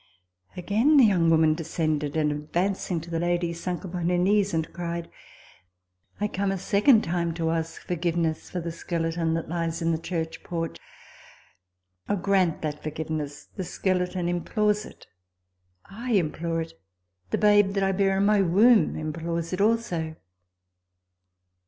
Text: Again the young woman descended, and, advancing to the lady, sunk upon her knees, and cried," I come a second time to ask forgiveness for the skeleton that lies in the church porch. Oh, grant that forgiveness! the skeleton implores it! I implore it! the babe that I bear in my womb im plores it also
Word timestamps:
Again 0.57 0.97
the 0.97 1.05
young 1.05 1.29
woman 1.29 1.53
descended, 1.53 2.17
and, 2.17 2.31
advancing 2.31 2.99
to 3.01 3.11
the 3.11 3.19
lady, 3.19 3.53
sunk 3.53 3.83
upon 3.83 4.09
her 4.09 4.17
knees, 4.17 4.51
and 4.51 4.73
cried," 4.73 5.07
I 6.19 6.27
come 6.27 6.51
a 6.51 6.57
second 6.57 7.03
time 7.03 7.35
to 7.35 7.51
ask 7.51 7.85
forgiveness 7.85 8.49
for 8.49 8.59
the 8.59 8.71
skeleton 8.71 9.35
that 9.35 9.47
lies 9.47 9.79
in 9.79 9.91
the 9.91 9.99
church 9.99 10.41
porch. 10.41 10.79
Oh, 12.09 12.15
grant 12.15 12.63
that 12.63 12.81
forgiveness! 12.81 13.49
the 13.55 13.63
skeleton 13.63 14.27
implores 14.27 14.85
it! 14.87 15.05
I 15.85 16.13
implore 16.13 16.61
it! 16.61 16.73
the 17.29 17.37
babe 17.37 17.73
that 17.75 17.83
I 17.83 17.91
bear 17.91 18.17
in 18.17 18.25
my 18.25 18.41
womb 18.41 18.97
im 18.97 19.13
plores 19.13 19.53
it 19.53 19.61
also 19.61 20.15